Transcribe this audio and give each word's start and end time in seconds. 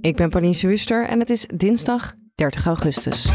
Ik 0.00 0.16
ben 0.16 0.30
Pauline 0.30 0.58
Wuster 0.60 1.06
en 1.06 1.18
het 1.18 1.30
is 1.30 1.46
dinsdag 1.54 2.14
30 2.34 2.66
augustus. 2.66 3.28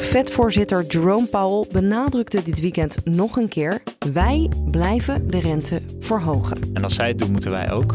Vetvoorzitter 0.00 0.86
Jerome 0.86 1.26
Powell 1.26 1.68
benadrukte 1.72 2.42
dit 2.42 2.60
weekend 2.60 3.04
nog 3.04 3.36
een 3.36 3.48
keer: 3.48 3.82
wij 4.12 4.50
blijven 4.70 5.30
de 5.30 5.40
rente 5.40 5.80
verhogen. 5.98 6.58
En 6.72 6.84
als 6.84 6.94
zij 6.94 7.08
het 7.08 7.18
doen, 7.18 7.30
moeten 7.30 7.50
wij 7.50 7.70
ook. 7.70 7.94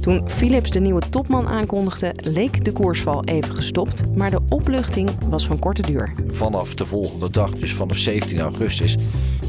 Toen 0.00 0.30
Philips 0.30 0.70
de 0.70 0.80
nieuwe 0.80 1.02
topman 1.10 1.46
aankondigde, 1.46 2.14
leek 2.22 2.64
de 2.64 2.72
koersval 2.72 3.24
even 3.24 3.54
gestopt, 3.54 4.16
maar 4.16 4.30
de 4.30 4.40
opluchting 4.48 5.10
was 5.28 5.46
van 5.46 5.58
korte 5.58 5.82
duur. 5.82 6.12
Vanaf 6.28 6.74
de 6.74 6.86
volgende 6.86 7.30
dag, 7.30 7.50
dus 7.50 7.72
vanaf 7.72 7.96
17 7.96 8.40
augustus, 8.40 8.96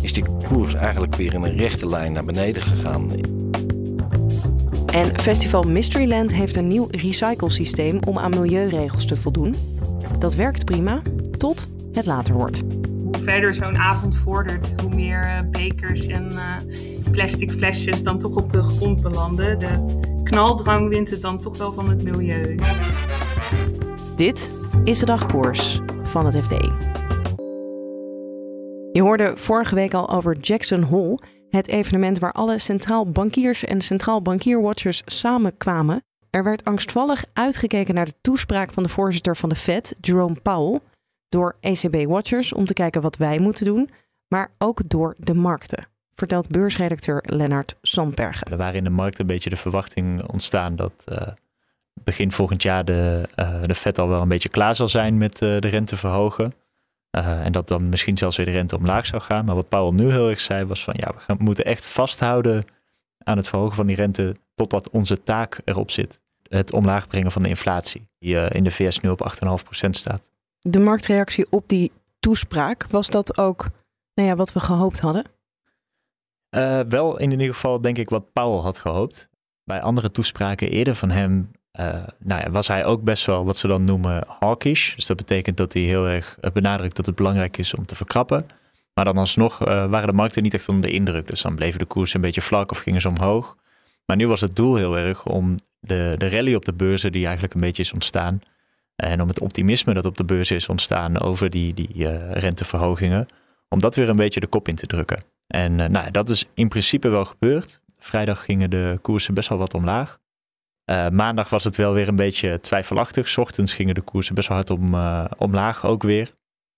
is 0.07 0.13
die 0.13 0.23
koers 0.47 0.73
eigenlijk 0.73 1.15
weer 1.15 1.33
in 1.33 1.43
een 1.43 1.57
rechte 1.57 1.87
lijn 1.87 2.11
naar 2.11 2.25
beneden 2.25 2.61
gegaan. 2.61 3.09
En 4.85 5.19
Festival 5.19 5.63
Mysteryland 5.63 6.33
heeft 6.33 6.55
een 6.55 6.67
nieuw 6.67 6.87
recyclesysteem 6.91 7.99
om 8.07 8.17
aan 8.17 8.29
milieuregels 8.29 9.05
te 9.05 9.15
voldoen. 9.15 9.55
Dat 10.19 10.35
werkt 10.35 10.65
prima, 10.65 11.01
tot 11.37 11.67
het 11.93 12.05
later 12.05 12.33
wordt. 12.33 12.61
Hoe 13.03 13.17
verder 13.23 13.53
zo'n 13.53 13.77
avond 13.77 14.15
vordert, 14.15 14.81
hoe 14.81 14.95
meer 14.95 15.23
uh, 15.23 15.39
bekers 15.51 16.07
en 16.07 16.31
uh, 16.31 16.55
plastic 17.11 17.51
flesjes 17.51 18.03
dan 18.03 18.17
toch 18.17 18.35
op 18.35 18.53
de 18.53 18.63
grond 18.63 19.01
belanden. 19.01 19.59
De 19.59 20.21
knaldrang 20.23 20.89
wint 20.89 21.09
het 21.09 21.21
dan 21.21 21.37
toch 21.39 21.57
wel 21.57 21.73
van 21.73 21.89
het 21.89 22.03
milieu. 22.03 22.59
Dit 24.15 24.51
is 24.83 24.99
de 24.99 25.05
dagkoers 25.05 25.79
van 26.03 26.25
het 26.25 26.35
FD. 26.35 26.86
Je 28.97 29.03
hoorde 29.03 29.37
vorige 29.37 29.75
week 29.75 29.93
al 29.93 30.09
over 30.09 30.37
Jackson 30.37 30.81
Hole, 30.81 31.19
het 31.49 31.67
evenement 31.67 32.19
waar 32.19 32.31
alle 32.31 32.59
centraal 32.59 33.11
bankiers 33.11 33.63
en 33.63 33.81
centraal 33.81 34.21
bankierwatchers 34.21 35.01
samenkwamen. 35.05 36.03
Er 36.29 36.43
werd 36.43 36.65
angstvallig 36.65 37.25
uitgekeken 37.33 37.95
naar 37.95 38.05
de 38.05 38.13
toespraak 38.21 38.73
van 38.73 38.83
de 38.83 38.89
voorzitter 38.89 39.35
van 39.35 39.49
de 39.49 39.55
Fed, 39.55 39.95
Jerome 40.01 40.41
Powell, 40.41 40.79
door 41.29 41.55
ECB-watchers 41.59 42.53
om 42.53 42.65
te 42.65 42.73
kijken 42.73 43.01
wat 43.01 43.17
wij 43.17 43.39
moeten 43.39 43.65
doen, 43.65 43.89
maar 44.27 44.51
ook 44.57 44.89
door 44.89 45.15
de 45.17 45.33
markten 45.33 45.87
vertelt 46.13 46.49
beursredacteur 46.49 47.23
Lennart 47.25 47.75
Sandbergen. 47.81 48.51
Er 48.51 48.57
waren 48.57 48.77
in 48.77 48.83
de 48.83 48.89
markt 48.89 49.19
een 49.19 49.25
beetje 49.25 49.49
de 49.49 49.55
verwachting 49.55 50.27
ontstaan 50.27 50.75
dat 50.75 50.93
uh, 51.05 51.27
begin 52.03 52.31
volgend 52.31 52.63
jaar 52.63 52.85
de, 52.85 53.29
uh, 53.35 53.61
de 53.61 53.75
Fed 53.75 53.99
al 53.99 54.07
wel 54.07 54.21
een 54.21 54.27
beetje 54.27 54.49
klaar 54.49 54.75
zal 54.75 54.89
zijn 54.89 55.17
met 55.17 55.41
uh, 55.41 55.59
de 55.59 55.67
rente 55.67 55.97
verhogen. 55.97 56.53
En 57.11 57.51
dat 57.51 57.67
dan 57.67 57.89
misschien 57.89 58.17
zelfs 58.17 58.37
weer 58.37 58.45
de 58.45 58.51
rente 58.51 58.75
omlaag 58.75 59.05
zou 59.05 59.21
gaan. 59.21 59.45
Maar 59.45 59.55
wat 59.55 59.69
Powell 59.69 59.91
nu 59.91 60.11
heel 60.11 60.29
erg 60.29 60.39
zei 60.39 60.65
was 60.65 60.83
van 60.83 60.93
ja, 60.97 61.11
we 61.13 61.19
gaan, 61.19 61.37
moeten 61.39 61.65
echt 61.65 61.85
vasthouden 61.85 62.65
aan 63.23 63.37
het 63.37 63.47
verhogen 63.47 63.75
van 63.75 63.87
die 63.87 63.95
rente 63.95 64.35
totdat 64.55 64.89
onze 64.89 65.23
taak 65.23 65.61
erop 65.65 65.91
zit. 65.91 66.21
Het 66.47 66.73
omlaag 66.73 67.07
brengen 67.07 67.31
van 67.31 67.41
de 67.41 67.49
inflatie, 67.49 68.07
die 68.19 68.35
in 68.35 68.63
de 68.63 68.71
VS 68.71 68.99
nu 68.99 69.09
op 69.09 69.33
8,5% 69.83 69.89
staat. 69.89 70.31
De 70.59 70.79
marktreactie 70.79 71.47
op 71.49 71.63
die 71.67 71.91
toespraak, 72.19 72.85
was 72.89 73.09
dat 73.09 73.37
ook 73.37 73.67
nou 74.13 74.29
ja, 74.29 74.35
wat 74.35 74.53
we 74.53 74.59
gehoopt 74.59 74.99
hadden? 74.99 75.25
Uh, 76.55 76.79
wel 76.89 77.17
in 77.17 77.31
ieder 77.31 77.47
geval 77.47 77.81
denk 77.81 77.97
ik 77.97 78.09
wat 78.09 78.33
Powell 78.33 78.61
had 78.61 78.79
gehoopt. 78.79 79.29
Bij 79.63 79.81
andere 79.81 80.11
toespraken 80.11 80.69
eerder 80.69 80.95
van 80.95 81.09
hem 81.09 81.51
nou 82.17 82.41
ja, 82.41 82.49
was 82.51 82.67
hij 82.67 82.85
ook 82.85 83.03
best 83.03 83.25
wel 83.25 83.45
wat 83.45 83.57
ze 83.57 83.67
dan 83.67 83.83
noemen 83.83 84.23
hawkish. 84.39 84.95
Dus 84.95 85.05
dat 85.05 85.17
betekent 85.17 85.57
dat 85.57 85.73
hij 85.73 85.81
heel 85.81 86.07
erg 86.07 86.37
benadrukt 86.53 86.95
dat 86.95 87.05
het 87.05 87.15
belangrijk 87.15 87.57
is 87.57 87.73
om 87.73 87.85
te 87.85 87.95
verkrappen. 87.95 88.45
Maar 88.93 89.05
dan 89.05 89.17
alsnog 89.17 89.61
uh, 89.61 89.67
waren 89.67 90.07
de 90.07 90.13
markten 90.13 90.43
niet 90.43 90.53
echt 90.53 90.69
onder 90.69 90.89
de 90.89 90.95
indruk. 90.95 91.27
Dus 91.27 91.41
dan 91.41 91.55
bleven 91.55 91.79
de 91.79 91.85
koersen 91.85 92.15
een 92.15 92.25
beetje 92.25 92.41
vlak 92.41 92.71
of 92.71 92.77
gingen 92.77 93.01
ze 93.01 93.07
omhoog. 93.07 93.55
Maar 94.05 94.15
nu 94.15 94.27
was 94.27 94.41
het 94.41 94.55
doel 94.55 94.75
heel 94.75 94.97
erg 94.97 95.25
om 95.25 95.55
de, 95.79 96.15
de 96.17 96.29
rally 96.29 96.55
op 96.55 96.65
de 96.65 96.73
beurzen 96.73 97.11
die 97.11 97.23
eigenlijk 97.23 97.53
een 97.53 97.61
beetje 97.61 97.81
is 97.81 97.93
ontstaan. 97.93 98.41
En 98.95 99.21
om 99.21 99.27
het 99.27 99.39
optimisme 99.39 99.93
dat 99.93 100.05
op 100.05 100.17
de 100.17 100.23
beurzen 100.23 100.55
is 100.55 100.69
ontstaan 100.69 101.19
over 101.19 101.49
die, 101.49 101.73
die 101.73 102.07
renteverhogingen. 102.31 103.27
Om 103.69 103.79
dat 103.79 103.95
weer 103.95 104.09
een 104.09 104.15
beetje 104.15 104.39
de 104.39 104.47
kop 104.47 104.67
in 104.67 104.75
te 104.75 104.87
drukken. 104.87 105.23
En 105.47 105.75
nou, 105.75 106.11
dat 106.11 106.29
is 106.29 106.45
in 106.53 106.67
principe 106.67 107.09
wel 107.09 107.25
gebeurd. 107.25 107.81
Vrijdag 107.99 108.43
gingen 108.43 108.69
de 108.69 108.99
koersen 109.01 109.33
best 109.33 109.49
wel 109.49 109.57
wat 109.57 109.73
omlaag. 109.73 110.19
Uh, 110.89 111.09
maandag 111.09 111.49
was 111.49 111.63
het 111.63 111.75
wel 111.75 111.93
weer 111.93 112.07
een 112.07 112.15
beetje 112.15 112.59
twijfelachtig. 112.59 113.27
S 113.27 113.37
ochtends 113.37 113.73
gingen 113.73 113.95
de 113.95 114.01
koersen 114.01 114.35
best 114.35 114.47
wel 114.47 114.57
hard 114.57 114.69
om, 114.69 114.93
uh, 114.93 115.25
omlaag 115.37 115.85
ook 115.85 116.03
weer. 116.03 116.33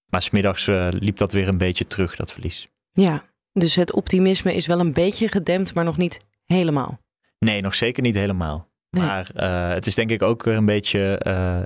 Maar 0.06 0.22
smiddags 0.22 0.66
liep 0.90 1.18
dat 1.18 1.32
weer 1.32 1.48
een 1.48 1.58
beetje 1.58 1.86
terug, 1.86 2.16
dat 2.16 2.32
verlies. 2.32 2.68
Ja, 2.90 3.24
dus 3.54 3.76
het 3.76 3.94
optimisme 3.94 4.56
is 4.56 4.68
wel 4.68 4.80
een 4.80 4.94
beetje 4.94 5.28
gedempt, 5.28 5.74
maar 5.74 5.84
nog 5.84 5.98
niet 5.98 6.20
helemaal. 6.46 7.00
Nee, 7.40 7.62
nog 7.62 7.76
zeker 7.76 8.04
niet 8.04 8.16
helemaal. 8.16 8.68
Nee. 8.90 9.04
Maar 9.04 9.30
het 9.74 9.88
is 9.88 9.96
denk 9.96 10.10
ik 10.10 10.22
ook 10.22 10.44
weer 10.44 10.56
een 10.56 10.66
beetje, 10.66 11.22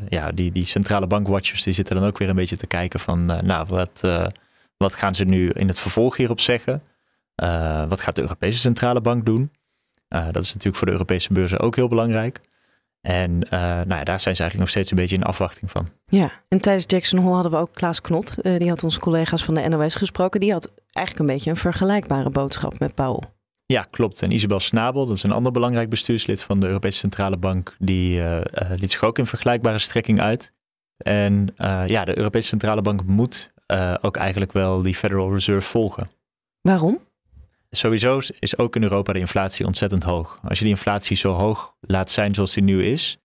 ja, 0.09 0.31
die, 0.31 0.51
die 0.51 0.65
centrale 0.65 1.07
bankwatchers 1.07 1.63
die 1.63 1.73
zitten 1.73 1.95
dan 1.95 2.05
ook 2.05 2.17
weer 2.17 2.29
een 2.29 2.35
beetje 2.35 2.57
te 2.57 2.67
kijken 2.67 2.99
van, 2.99 3.25
nou, 3.25 3.67
wat, 3.67 4.01
wat 4.77 4.93
gaan 4.93 5.15
ze 5.15 5.25
nu 5.25 5.49
in 5.49 5.67
het 5.67 5.79
vervolg 5.79 6.17
hierop 6.17 6.39
zeggen? 6.39 6.83
Uh, 7.43 7.85
wat 7.87 8.01
gaat 8.01 8.15
de 8.15 8.21
Europese 8.21 8.59
Centrale 8.59 9.01
Bank 9.01 9.25
doen? 9.25 9.51
Uh, 10.13 10.25
dat 10.31 10.43
is 10.43 10.47
natuurlijk 10.47 10.75
voor 10.75 10.85
de 10.85 10.91
Europese 10.91 11.33
beurzen 11.33 11.59
ook 11.59 11.75
heel 11.75 11.87
belangrijk. 11.87 12.41
En 13.01 13.31
uh, 13.31 13.59
nou 13.59 13.95
ja, 13.95 14.03
daar 14.03 14.19
zijn 14.19 14.35
ze 14.35 14.41
eigenlijk 14.41 14.57
nog 14.59 14.69
steeds 14.69 14.91
een 14.91 14.97
beetje 14.97 15.15
in 15.15 15.23
afwachting 15.23 15.71
van. 15.71 15.87
Ja, 16.03 16.31
en 16.47 16.59
tijdens 16.59 16.85
Jackson 16.87 17.19
Hole 17.19 17.33
hadden 17.33 17.51
we 17.51 17.57
ook 17.57 17.73
Klaas 17.73 18.01
Knot. 18.01 18.35
die 18.43 18.69
had 18.69 18.83
onze 18.83 18.99
collega's 18.99 19.43
van 19.43 19.53
de 19.53 19.67
NOS 19.67 19.95
gesproken. 19.95 20.39
Die 20.39 20.51
had 20.51 20.71
eigenlijk 20.91 21.27
een 21.27 21.35
beetje 21.35 21.49
een 21.49 21.57
vergelijkbare 21.57 22.29
boodschap 22.29 22.79
met 22.79 22.95
Powell. 22.95 23.29
Ja, 23.65 23.87
klopt. 23.91 24.21
En 24.21 24.31
Isabel 24.31 24.59
Snabel, 24.59 25.05
dat 25.05 25.15
is 25.15 25.23
een 25.23 25.31
ander 25.31 25.51
belangrijk 25.51 25.89
bestuurslid 25.89 26.43
van 26.43 26.59
de 26.59 26.67
Europese 26.67 26.97
Centrale 26.97 27.37
Bank, 27.37 27.75
die 27.79 28.21
liet 28.75 28.91
zich 28.91 29.03
ook 29.03 29.17
in 29.17 29.25
vergelijkbare 29.25 29.79
strekking 29.79 30.19
uit. 30.19 30.53
En 30.97 31.53
ja, 31.87 32.05
de 32.05 32.17
Europese 32.17 32.47
Centrale 32.47 32.81
Bank 32.81 33.03
moet 33.03 33.53
ook 34.01 34.17
eigenlijk 34.17 34.51
wel 34.51 34.81
die 34.81 34.95
Federal 34.95 35.33
Reserve 35.33 35.67
volgen. 35.67 36.09
Waarom? 36.61 36.99
Sowieso 37.75 38.21
is 38.39 38.57
ook 38.57 38.75
in 38.75 38.83
Europa 38.83 39.13
de 39.13 39.19
inflatie 39.19 39.65
ontzettend 39.65 40.03
hoog. 40.03 40.39
Als 40.43 40.57
je 40.57 40.63
die 40.63 40.73
inflatie 40.73 41.17
zo 41.17 41.33
hoog 41.33 41.75
laat 41.79 42.11
zijn 42.11 42.33
zoals 42.33 42.53
die 42.53 42.63
nu 42.63 42.83
is, 42.83 43.17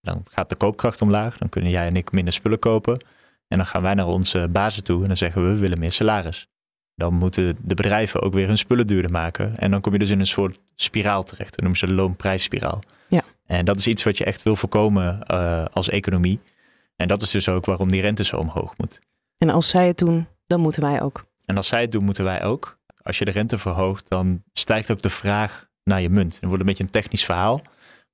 dan 0.00 0.22
gaat 0.30 0.48
de 0.48 0.54
koopkracht 0.54 1.02
omlaag. 1.02 1.38
Dan 1.38 1.48
kunnen 1.48 1.70
jij 1.70 1.86
en 1.86 1.96
ik 1.96 2.12
minder 2.12 2.32
spullen 2.32 2.58
kopen. 2.58 3.04
En 3.48 3.56
dan 3.56 3.66
gaan 3.66 3.82
wij 3.82 3.94
naar 3.94 4.06
onze 4.06 4.48
bazen 4.50 4.84
toe 4.84 5.00
en 5.00 5.06
dan 5.06 5.16
zeggen 5.16 5.42
we, 5.42 5.48
we 5.48 5.58
willen 5.58 5.78
meer 5.78 5.92
salaris. 5.92 6.46
Dan 6.94 7.14
moeten 7.14 7.56
de 7.60 7.74
bedrijven 7.74 8.22
ook 8.22 8.32
weer 8.32 8.46
hun 8.46 8.58
spullen 8.58 8.86
duurder 8.86 9.10
maken. 9.10 9.56
En 9.56 9.70
dan 9.70 9.80
kom 9.80 9.92
je 9.92 9.98
dus 9.98 10.10
in 10.10 10.20
een 10.20 10.26
soort 10.26 10.60
spiraal 10.74 11.22
terecht. 11.22 11.50
Dat 11.50 11.60
noemen 11.60 11.78
ze 11.78 11.86
de 11.86 11.94
loonprijsspiraal. 11.94 12.80
Ja. 13.08 13.22
En 13.46 13.64
dat 13.64 13.78
is 13.78 13.86
iets 13.86 14.02
wat 14.02 14.18
je 14.18 14.24
echt 14.24 14.42
wil 14.42 14.56
voorkomen 14.56 15.20
uh, 15.30 15.64
als 15.72 15.88
economie. 15.88 16.40
En 16.96 17.08
dat 17.08 17.22
is 17.22 17.30
dus 17.30 17.48
ook 17.48 17.64
waarom 17.64 17.90
die 17.90 18.00
rente 18.00 18.24
zo 18.24 18.36
omhoog 18.36 18.74
moet. 18.76 19.00
En 19.38 19.50
als 19.50 19.68
zij 19.68 19.86
het 19.86 19.98
doen, 19.98 20.26
dan 20.46 20.60
moeten 20.60 20.82
wij 20.82 21.02
ook. 21.02 21.24
En 21.44 21.56
als 21.56 21.68
zij 21.68 21.80
het 21.80 21.92
doen, 21.92 22.04
moeten 22.04 22.24
wij 22.24 22.44
ook 22.44 22.78
als 23.04 23.18
je 23.18 23.24
de 23.24 23.30
rente 23.30 23.58
verhoogt, 23.58 24.08
dan 24.08 24.42
stijgt 24.52 24.90
ook 24.90 25.02
de 25.02 25.10
vraag 25.10 25.68
naar 25.82 26.00
je 26.00 26.10
munt. 26.10 26.34
Het 26.34 26.44
wordt 26.44 26.60
een 26.60 26.66
beetje 26.66 26.84
een 26.84 26.90
technisch 26.90 27.24
verhaal. 27.24 27.56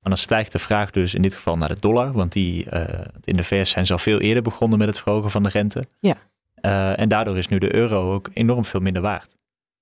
Maar 0.01 0.11
dan 0.11 0.17
stijgt 0.17 0.51
de 0.51 0.59
vraag 0.59 0.91
dus 0.91 1.13
in 1.13 1.21
dit 1.21 1.35
geval 1.35 1.57
naar 1.57 1.67
de 1.67 1.79
dollar. 1.79 2.11
Want 2.11 2.31
die, 2.31 2.65
uh, 2.73 2.83
in 3.23 3.35
de 3.35 3.43
VS 3.43 3.69
zijn 3.69 3.85
ze 3.85 3.93
al 3.93 3.99
veel 3.99 4.19
eerder 4.19 4.43
begonnen 4.43 4.79
met 4.79 4.87
het 4.87 4.99
verhogen 4.99 5.31
van 5.31 5.43
de 5.43 5.49
rente. 5.49 5.87
Ja. 5.99 6.15
Uh, 6.61 6.99
en 6.99 7.09
daardoor 7.09 7.37
is 7.37 7.47
nu 7.47 7.57
de 7.57 7.75
euro 7.75 8.13
ook 8.13 8.29
enorm 8.33 8.65
veel 8.65 8.79
minder 8.79 9.01
waard. 9.01 9.37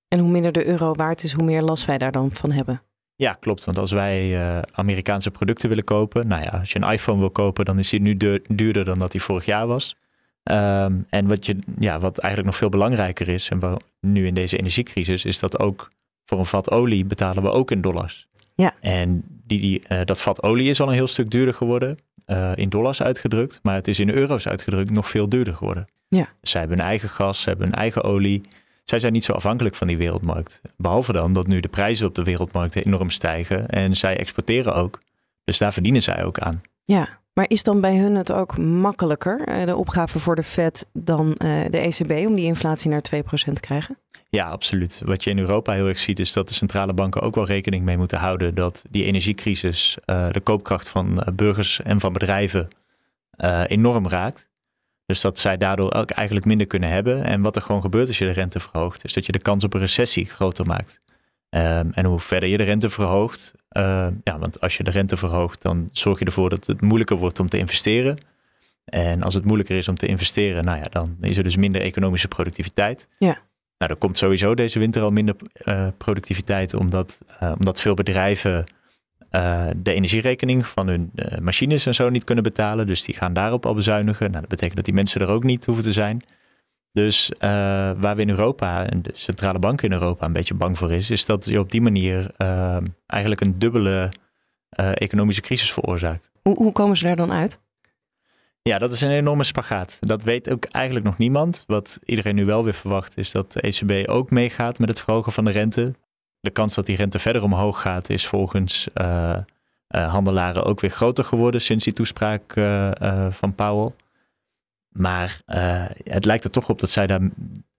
En 0.08 0.18
hoe 0.18 0.30
minder 0.30 0.52
de 0.52 0.66
euro 0.66 0.94
waard 0.94 1.22
is, 1.22 1.32
hoe 1.32 1.44
meer 1.44 1.62
last 1.62 1.84
wij 1.84 1.98
daar 1.98 2.12
dan 2.12 2.32
van 2.32 2.52
hebben. 2.52 2.82
Ja, 3.16 3.32
klopt. 3.32 3.64
Want 3.64 3.78
als 3.78 3.92
wij 3.92 4.40
uh, 4.40 4.62
Amerikaanse 4.72 5.30
producten 5.30 5.68
willen 5.68 5.84
kopen, 5.84 6.26
nou 6.26 6.42
ja, 6.42 6.48
als 6.48 6.72
je 6.72 6.80
een 6.80 6.92
iPhone 6.92 7.18
wil 7.18 7.30
kopen, 7.30 7.64
dan 7.64 7.78
is 7.78 7.88
die 7.88 8.00
nu 8.00 8.16
duurder 8.46 8.84
dan 8.84 8.98
dat 8.98 9.12
die 9.12 9.22
vorig 9.22 9.44
jaar 9.44 9.66
was. 9.66 9.96
Um, 10.42 11.06
en 11.08 11.26
wat, 11.26 11.46
je, 11.46 11.58
ja, 11.78 12.00
wat 12.00 12.18
eigenlijk 12.18 12.52
nog 12.52 12.56
veel 12.56 12.68
belangrijker 12.68 13.28
is, 13.28 13.48
en 13.48 13.76
nu 14.00 14.26
in 14.26 14.34
deze 14.34 14.58
energiecrisis, 14.58 15.24
is 15.24 15.38
dat 15.38 15.58
ook 15.58 15.90
voor 16.24 16.38
een 16.38 16.46
vat 16.46 16.70
olie 16.70 17.04
betalen 17.04 17.42
we 17.42 17.50
ook 17.50 17.70
in 17.70 17.80
dollars. 17.80 18.28
Ja. 18.54 18.74
En 18.80 19.22
die, 19.26 19.60
die, 19.60 19.82
uh, 19.88 20.00
dat 20.04 20.20
vat 20.20 20.42
olie 20.42 20.70
is 20.70 20.80
al 20.80 20.88
een 20.88 20.94
heel 20.94 21.06
stuk 21.06 21.30
duurder 21.30 21.54
geworden, 21.54 21.98
uh, 22.26 22.52
in 22.54 22.68
dollars 22.68 23.02
uitgedrukt, 23.02 23.60
maar 23.62 23.74
het 23.74 23.88
is 23.88 23.98
in 23.98 24.10
euro's 24.10 24.48
uitgedrukt 24.48 24.90
nog 24.90 25.08
veel 25.08 25.28
duurder 25.28 25.54
geworden. 25.54 25.88
Ja. 26.08 26.26
Zij 26.40 26.60
hebben 26.60 26.78
hun 26.78 26.86
eigen 26.86 27.08
gas, 27.08 27.42
ze 27.42 27.48
hebben 27.48 27.66
hun 27.66 27.76
eigen 27.76 28.02
olie, 28.02 28.42
zij 28.84 29.00
zijn 29.00 29.12
niet 29.12 29.24
zo 29.24 29.32
afhankelijk 29.32 29.74
van 29.74 29.86
die 29.86 29.96
wereldmarkt. 29.96 30.60
Behalve 30.76 31.12
dan 31.12 31.32
dat 31.32 31.46
nu 31.46 31.60
de 31.60 31.68
prijzen 31.68 32.06
op 32.06 32.14
de 32.14 32.22
wereldmarkt 32.22 32.74
enorm 32.74 33.10
stijgen 33.10 33.68
en 33.68 33.96
zij 33.96 34.16
exporteren 34.16 34.74
ook. 34.74 35.00
Dus 35.44 35.58
daar 35.58 35.72
verdienen 35.72 36.02
zij 36.02 36.24
ook 36.24 36.38
aan. 36.38 36.60
Ja, 36.84 37.19
maar 37.32 37.44
is 37.48 37.62
dan 37.62 37.80
bij 37.80 37.96
hun 37.96 38.14
het 38.14 38.32
ook 38.32 38.58
makkelijker, 38.58 39.40
eh, 39.40 39.66
de 39.66 39.76
opgave 39.76 40.18
voor 40.18 40.36
de 40.36 40.42
Fed, 40.42 40.86
dan 40.92 41.34
eh, 41.34 41.50
de 41.70 41.78
ECB 41.78 42.26
om 42.26 42.34
die 42.34 42.44
inflatie 42.44 42.90
naar 42.90 43.00
2% 43.00 43.54
te 43.54 43.60
krijgen? 43.60 43.98
Ja, 44.28 44.48
absoluut. 44.48 45.00
Wat 45.04 45.24
je 45.24 45.30
in 45.30 45.38
Europa 45.38 45.72
heel 45.72 45.86
erg 45.86 45.98
ziet, 45.98 46.20
is 46.20 46.32
dat 46.32 46.48
de 46.48 46.54
centrale 46.54 46.94
banken 46.94 47.20
ook 47.20 47.34
wel 47.34 47.46
rekening 47.46 47.84
mee 47.84 47.96
moeten 47.96 48.18
houden 48.18 48.54
dat 48.54 48.84
die 48.90 49.04
energiecrisis 49.04 49.98
uh, 50.06 50.30
de 50.30 50.40
koopkracht 50.40 50.88
van 50.88 51.26
burgers 51.34 51.82
en 51.82 52.00
van 52.00 52.12
bedrijven 52.12 52.68
enorm 53.66 54.08
raakt. 54.08 54.50
Dus 55.06 55.20
dat 55.20 55.38
zij 55.38 55.56
daardoor 55.56 55.92
ook 55.92 56.10
eigenlijk 56.10 56.46
minder 56.46 56.66
kunnen 56.66 56.88
hebben. 56.88 57.24
En 57.24 57.40
wat 57.40 57.56
er 57.56 57.62
gewoon 57.62 57.80
gebeurt 57.80 58.08
als 58.08 58.18
je 58.18 58.24
de 58.24 58.30
rente 58.30 58.60
verhoogt, 58.60 59.04
is 59.04 59.12
dat 59.12 59.26
je 59.26 59.32
de 59.32 59.38
kans 59.38 59.64
op 59.64 59.74
een 59.74 59.80
recessie 59.80 60.26
groter 60.26 60.66
maakt. 60.66 61.00
Um, 61.50 61.90
en 61.90 62.04
hoe 62.04 62.20
verder 62.20 62.48
je 62.48 62.56
de 62.56 62.64
rente 62.64 62.90
verhoogt, 62.90 63.54
uh, 63.76 64.06
ja, 64.24 64.38
want 64.38 64.60
als 64.60 64.76
je 64.76 64.82
de 64.82 64.90
rente 64.90 65.16
verhoogt, 65.16 65.62
dan 65.62 65.88
zorg 65.92 66.18
je 66.18 66.24
ervoor 66.24 66.50
dat 66.50 66.66
het 66.66 66.80
moeilijker 66.80 67.16
wordt 67.16 67.40
om 67.40 67.48
te 67.48 67.58
investeren. 67.58 68.18
En 68.84 69.22
als 69.22 69.34
het 69.34 69.44
moeilijker 69.44 69.76
is 69.76 69.88
om 69.88 69.94
te 69.94 70.06
investeren, 70.06 70.64
nou 70.64 70.78
ja, 70.78 70.84
dan 70.90 71.16
is 71.20 71.36
er 71.36 71.42
dus 71.42 71.56
minder 71.56 71.80
economische 71.80 72.28
productiviteit. 72.28 73.08
Ja. 73.18 73.38
Nou, 73.78 73.92
er 73.92 73.96
komt 73.96 74.16
sowieso 74.16 74.54
deze 74.54 74.78
winter 74.78 75.02
al 75.02 75.10
minder 75.10 75.36
uh, 75.64 75.86
productiviteit, 75.96 76.74
omdat, 76.74 77.18
uh, 77.42 77.52
omdat 77.58 77.80
veel 77.80 77.94
bedrijven 77.94 78.64
uh, 79.30 79.66
de 79.76 79.92
energierekening 79.92 80.66
van 80.66 80.88
hun 80.88 81.12
machines 81.42 81.86
en 81.86 81.94
zo 81.94 82.08
niet 82.08 82.24
kunnen 82.24 82.44
betalen. 82.44 82.86
Dus 82.86 83.02
die 83.02 83.14
gaan 83.14 83.32
daarop 83.32 83.66
al 83.66 83.74
bezuinigen. 83.74 84.28
Nou, 84.28 84.40
dat 84.40 84.50
betekent 84.50 84.76
dat 84.76 84.84
die 84.84 84.94
mensen 84.94 85.20
er 85.20 85.28
ook 85.28 85.44
niet 85.44 85.66
hoeven 85.66 85.84
te 85.84 85.92
zijn. 85.92 86.22
Dus 86.92 87.30
uh, 87.30 87.40
waar 87.96 88.16
we 88.16 88.20
in 88.20 88.28
Europa 88.28 88.86
en 88.86 89.02
de 89.02 89.10
centrale 89.12 89.58
bank 89.58 89.82
in 89.82 89.92
Europa 89.92 90.26
een 90.26 90.32
beetje 90.32 90.54
bang 90.54 90.78
voor 90.78 90.92
is, 90.92 91.10
is 91.10 91.26
dat 91.26 91.44
je 91.44 91.58
op 91.58 91.70
die 91.70 91.80
manier 91.80 92.30
eigenlijk 93.06 93.40
een 93.40 93.58
dubbele 93.58 94.10
economische 94.94 95.42
crisis 95.42 95.72
veroorzaakt. 95.72 96.30
Hoe, 96.42 96.56
hoe 96.56 96.72
komen 96.72 96.96
ze 96.96 97.06
daar 97.06 97.16
dan 97.16 97.32
uit? 97.32 97.60
Ja, 98.62 98.78
dat 98.78 98.92
is 98.92 99.00
een 99.00 99.10
enorme 99.10 99.44
spagaat. 99.44 99.96
Dat 100.00 100.22
weet 100.22 100.50
ook 100.50 100.64
eigenlijk 100.64 101.04
nog 101.04 101.18
niemand. 101.18 101.64
Wat 101.66 101.98
iedereen 102.04 102.34
nu 102.34 102.44
wel 102.44 102.64
weer 102.64 102.74
verwacht 102.74 103.16
is 103.16 103.30
dat 103.30 103.52
de 103.52 103.60
ECB 103.60 104.08
ook 104.08 104.30
meegaat 104.30 104.78
met 104.78 104.88
het 104.88 105.00
verhogen 105.00 105.32
van 105.32 105.44
de 105.44 105.50
rente 105.50 105.94
de 106.40 106.50
kans 106.50 106.74
dat 106.74 106.86
die 106.86 106.96
rente 106.96 107.18
verder 107.18 107.42
omhoog 107.42 107.80
gaat, 107.80 108.10
is 108.10 108.26
volgens 108.26 108.88
handelaren 109.88 110.64
ook 110.64 110.80
weer 110.80 110.90
groter 110.90 111.24
geworden 111.24 111.60
sinds 111.60 111.84
die 111.84 111.92
toespraak 111.92 112.52
van 113.30 113.54
Powell. 113.54 113.92
Maar 114.90 115.40
het 116.04 116.24
lijkt 116.24 116.44
er 116.44 116.50
toch 116.50 116.68
op 116.68 116.80
dat 116.80 116.90
zij 116.90 117.06
daar 117.06 117.20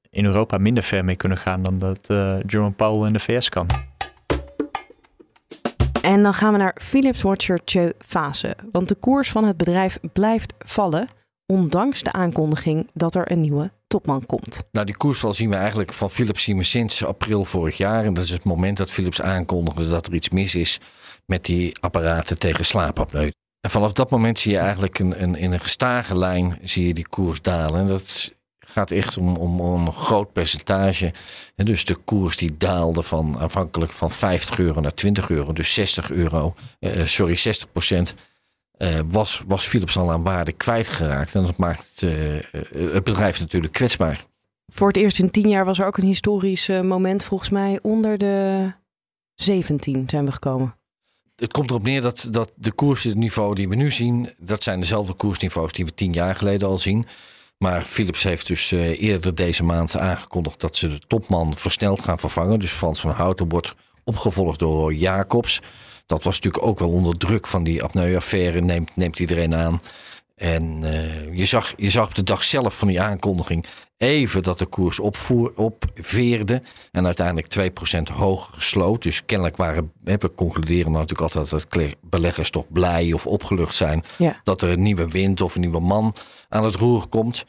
in 0.09 0.25
Europa 0.25 0.57
minder 0.57 0.83
ver 0.83 1.05
mee 1.05 1.15
kunnen 1.15 1.37
gaan 1.37 1.63
dan 1.63 1.77
dat 1.77 1.99
Jerome 2.47 2.71
Powell 2.71 3.07
in 3.07 3.13
de 3.13 3.19
VS 3.19 3.49
kan. 3.49 3.67
En 6.01 6.23
dan 6.23 6.33
gaan 6.33 6.51
we 6.51 6.57
naar 6.57 6.77
Philips 6.81 7.21
Watcher 7.21 7.63
Tjeu 7.63 7.91
Fase. 7.99 8.55
Want 8.71 8.87
de 8.87 8.95
koers 8.95 9.31
van 9.31 9.43
het 9.43 9.57
bedrijf 9.57 9.99
blijft 10.13 10.53
vallen, 10.59 11.07
ondanks 11.45 12.03
de 12.03 12.11
aankondiging 12.11 12.89
dat 12.93 13.15
er 13.15 13.31
een 13.31 13.41
nieuwe 13.41 13.71
topman 13.87 14.25
komt. 14.25 14.63
Nou, 14.71 14.85
die 14.85 14.97
koersval 14.97 15.33
zien 15.33 15.49
we 15.49 15.55
eigenlijk 15.55 15.93
van 15.93 16.09
Philips 16.09 16.43
zien 16.43 16.57
we 16.57 16.63
sinds 16.63 17.05
april 17.05 17.45
vorig 17.45 17.77
jaar. 17.77 18.05
En 18.05 18.13
dat 18.13 18.23
is 18.23 18.29
het 18.29 18.43
moment 18.43 18.77
dat 18.77 18.91
Philips 18.91 19.21
aankondigde 19.21 19.89
dat 19.89 20.07
er 20.07 20.13
iets 20.13 20.29
mis 20.29 20.55
is 20.55 20.79
met 21.25 21.45
die 21.45 21.79
apparaten 21.79 22.39
tegen 22.39 22.65
slaapapneu. 22.65 23.29
En 23.61 23.69
vanaf 23.69 23.93
dat 23.93 24.09
moment 24.09 24.39
zie 24.39 24.51
je 24.51 24.57
eigenlijk 24.57 24.99
een, 24.99 25.23
een, 25.23 25.35
in 25.35 25.51
een 25.51 25.59
gestage 25.59 26.17
lijn 26.17 26.59
zie 26.63 26.87
je 26.87 26.93
die 26.93 27.07
koers 27.07 27.41
dalen. 27.41 27.79
En 27.79 27.87
dat 27.87 28.33
gaat 28.59 28.91
echt 28.91 29.17
om, 29.17 29.35
om, 29.35 29.61
om 29.61 29.85
een 29.85 29.93
groot 29.93 30.33
percentage. 30.33 31.13
En 31.55 31.65
dus 31.65 31.85
de 31.85 31.95
koers 31.95 32.37
die 32.37 32.57
daalde 32.57 33.03
van 33.03 33.35
afhankelijk 33.35 33.91
van 33.91 34.11
50 34.11 34.59
euro 34.59 34.81
naar 34.81 34.93
20 34.93 35.29
euro. 35.29 35.53
Dus 35.53 35.73
60 35.73 36.11
euro, 36.11 36.55
uh, 36.79 37.05
sorry, 37.05 37.35
60 37.35 37.71
procent. 37.71 38.15
Uh, 38.77 38.99
was, 39.07 39.43
was 39.47 39.65
Philips 39.65 39.97
al 39.97 40.11
aan 40.11 40.23
waarde 40.23 40.51
kwijtgeraakt. 40.51 41.35
En 41.35 41.45
dat 41.45 41.57
maakt 41.57 42.01
het 42.69 43.03
bedrijf 43.03 43.39
natuurlijk 43.39 43.73
kwetsbaar. 43.73 44.25
Voor 44.73 44.87
het 44.87 44.97
eerst 44.97 45.19
in 45.19 45.31
tien 45.31 45.49
jaar 45.49 45.65
was 45.65 45.79
er 45.79 45.85
ook 45.85 45.97
een 45.97 46.03
historisch 46.03 46.67
moment, 46.67 47.23
volgens 47.23 47.49
mij 47.49 47.79
onder 47.81 48.17
de 48.17 48.73
17 49.35 50.03
zijn 50.09 50.25
we 50.25 50.31
gekomen. 50.31 50.75
Het 51.41 51.53
komt 51.53 51.69
erop 51.69 51.83
neer 51.83 52.01
dat, 52.01 52.27
dat 52.31 52.51
de 52.55 52.71
koersniveau 52.71 53.55
die 53.55 53.69
we 53.69 53.75
nu 53.75 53.91
zien, 53.91 54.29
dat 54.37 54.63
zijn 54.63 54.79
dezelfde 54.79 55.13
koersniveaus 55.13 55.73
die 55.73 55.85
we 55.85 55.93
tien 55.93 56.13
jaar 56.13 56.35
geleden 56.35 56.67
al 56.67 56.77
zien. 56.77 57.07
Maar 57.57 57.85
Philips 57.85 58.23
heeft 58.23 58.47
dus 58.47 58.71
uh, 58.71 59.01
eerder 59.01 59.35
deze 59.35 59.63
maand 59.63 59.97
aangekondigd 59.97 60.59
dat 60.59 60.77
ze 60.77 60.87
de 60.87 60.99
topman 61.07 61.55
versneld 61.57 62.01
gaan 62.01 62.19
vervangen. 62.19 62.59
Dus 62.59 62.71
Frans 62.71 62.99
van 62.99 63.11
Houten 63.11 63.49
wordt 63.49 63.73
opgevolgd 64.03 64.59
door 64.59 64.93
Jacobs. 64.93 65.61
Dat 66.05 66.23
was 66.23 66.35
natuurlijk 66.35 66.65
ook 66.65 66.79
wel 66.79 66.89
onder 66.89 67.17
druk 67.17 67.47
van 67.47 67.63
die 67.63 67.83
apneu-affaire, 67.83 68.61
neemt, 68.61 68.95
neemt 68.95 69.19
iedereen 69.19 69.55
aan. 69.55 69.79
En 70.35 70.81
uh, 70.83 71.37
je, 71.37 71.45
zag, 71.45 71.73
je 71.77 71.89
zag 71.89 72.07
op 72.07 72.15
de 72.15 72.23
dag 72.23 72.43
zelf 72.43 72.77
van 72.77 72.87
die 72.87 73.01
aankondiging 73.01 73.65
even 74.01 74.43
dat 74.43 74.59
de 74.59 74.65
koers 74.65 74.99
opvoer, 74.99 75.51
opveerde. 75.55 76.61
En 76.91 77.05
uiteindelijk 77.05 77.73
2% 78.09 78.13
hoger 78.13 78.53
gesloot. 78.53 79.03
Dus 79.03 79.25
kennelijk 79.25 79.57
waren, 79.57 79.91
we 80.03 80.31
concluderen 80.35 80.91
natuurlijk 80.91 81.21
altijd 81.21 81.49
dat 81.49 81.95
beleggers 82.01 82.49
toch 82.49 82.71
blij 82.71 83.13
of 83.13 83.27
opgelucht 83.27 83.75
zijn. 83.75 84.03
Ja. 84.17 84.41
Dat 84.43 84.61
er 84.61 84.69
een 84.69 84.81
nieuwe 84.81 85.07
wind 85.07 85.41
of 85.41 85.55
een 85.55 85.61
nieuwe 85.61 85.79
man 85.79 86.13
aan 86.49 86.63
het 86.63 86.75
roer 86.75 87.07
komt. 87.07 87.45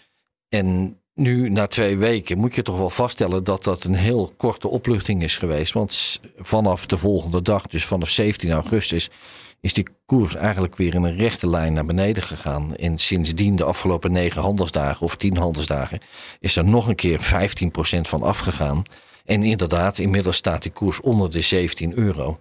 En 0.49 0.97
nu, 1.15 1.49
na 1.49 1.67
twee 1.67 1.97
weken, 1.97 2.39
moet 2.39 2.55
je 2.55 2.63
toch 2.63 2.79
wel 2.79 2.91
vaststellen 2.91 3.45
dat 3.45 3.65
dat 3.65 3.85
een 3.85 3.95
heel 3.95 4.33
korte 4.37 4.69
opluchting 4.69 5.23
is 5.23 5.37
geweest. 5.37 5.73
Want 5.73 6.21
vanaf 6.39 6.87
de 6.87 6.97
volgende 6.97 7.43
dag, 7.43 7.67
dus 7.67 7.85
vanaf 7.85 8.09
17 8.09 8.51
augustus, 8.51 9.11
is 9.62 9.73
die 9.73 9.87
koers 10.06 10.35
eigenlijk 10.35 10.76
weer 10.76 10.94
in 10.94 11.03
een 11.03 11.17
rechte 11.17 11.49
lijn 11.49 11.73
naar 11.73 11.85
beneden 11.85 12.23
gegaan. 12.23 12.76
En 12.76 12.99
sindsdien, 12.99 13.56
de 13.56 13.64
afgelopen 13.64 14.12
negen 14.12 14.43
handelsdagen 14.43 15.03
of 15.03 15.17
tien 15.17 15.37
handelsdagen, 15.37 16.00
is 16.41 16.56
er 16.56 16.64
nog 16.64 16.88
een 16.88 16.94
keer 16.94 17.20
15% 17.20 18.00
van 18.00 18.23
afgegaan. 18.23 18.82
En 19.25 19.43
inderdaad, 19.43 19.99
inmiddels 19.99 20.37
staat 20.37 20.62
die 20.62 20.73
koers 20.73 21.00
onder 21.00 21.31
de 21.31 21.41
17 21.41 21.99
euro. 21.99 22.38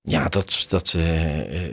Ja, 0.00 0.28
dat, 0.28 0.66
dat, 0.68 0.94
uh, 0.96 1.04